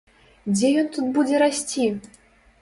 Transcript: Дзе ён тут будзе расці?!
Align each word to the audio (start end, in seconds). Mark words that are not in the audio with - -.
Дзе 0.53 0.71
ён 0.81 0.89
тут 0.95 1.11
будзе 1.19 1.43
расці?! 1.45 1.87